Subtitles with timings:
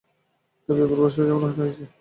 [0.69, 1.83] তবে এবার বড়সড় ঝামেলা পাকিয়েছে।